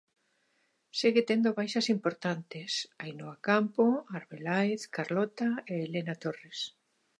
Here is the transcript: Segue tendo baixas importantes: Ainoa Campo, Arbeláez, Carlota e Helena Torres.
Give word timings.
Segue 0.99 1.21
tendo 1.29 1.49
baixas 1.59 1.87
importantes: 1.95 2.71
Ainoa 3.03 3.37
Campo, 3.47 3.85
Arbeláez, 4.19 4.81
Carlota 4.95 5.49
e 5.71 5.73
Helena 5.83 6.15
Torres. 6.23 6.59